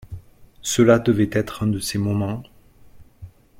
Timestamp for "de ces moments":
1.67-2.41